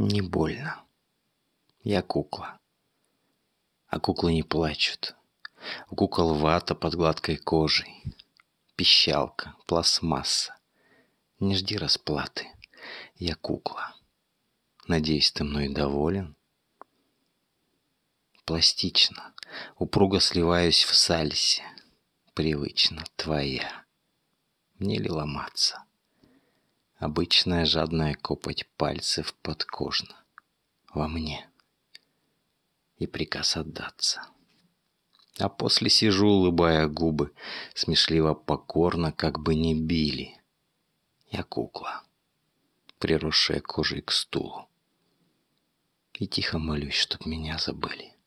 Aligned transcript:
Не 0.00 0.20
больно. 0.20 0.80
Я 1.82 2.02
кукла. 2.02 2.60
А 3.88 3.98
куклы 3.98 4.32
не 4.32 4.44
плачут. 4.44 5.16
У 5.90 5.96
кукол 5.96 6.34
вата 6.34 6.76
под 6.76 6.94
гладкой 6.94 7.36
кожей. 7.36 8.04
Пищалка, 8.76 9.56
пластмасса. 9.66 10.56
Не 11.40 11.56
жди 11.56 11.76
расплаты. 11.76 12.46
Я 13.16 13.34
кукла. 13.34 13.92
Надеюсь, 14.86 15.32
ты 15.32 15.42
мной 15.42 15.68
доволен? 15.68 16.36
Пластично, 18.44 19.34
упруго 19.78 20.20
сливаюсь 20.20 20.84
в 20.84 20.94
сальсе. 20.94 21.64
Привычно, 22.34 23.02
твоя. 23.16 23.84
Мне 24.78 24.98
ли 24.98 25.10
ломаться? 25.10 25.87
Обычная 26.98 27.64
жадная 27.64 28.14
копоть 28.14 28.66
пальцев 28.76 29.32
подкожно. 29.42 30.16
Во 30.92 31.06
мне. 31.06 31.48
И 32.96 33.06
приказ 33.06 33.56
отдаться. 33.56 34.26
А 35.38 35.48
после 35.48 35.90
сижу, 35.90 36.26
улыбая 36.26 36.88
губы, 36.88 37.32
Смешливо 37.72 38.34
покорно, 38.34 39.12
как 39.12 39.38
бы 39.38 39.54
не 39.54 39.80
били. 39.80 40.40
Я 41.30 41.44
кукла, 41.44 42.02
приросшая 42.98 43.60
кожей 43.60 44.02
к 44.02 44.10
стулу. 44.10 44.68
И 46.14 46.26
тихо 46.26 46.58
молюсь, 46.58 46.96
чтоб 46.96 47.24
меня 47.26 47.58
забыли. 47.58 48.17